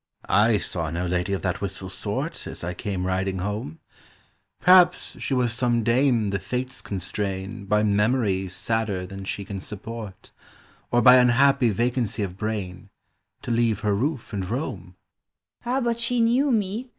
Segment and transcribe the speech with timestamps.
[0.27, 3.77] "I saw no lady of that wistful sort As I came riding home.
[4.59, 10.31] Perhaps she was some dame the Fates constrain By memories sadder than she can support,
[10.89, 12.89] Or by unhappy vacancy of brain,
[13.43, 14.95] To leave her roof and roam?"
[15.67, 16.89] "Ah, but she knew me.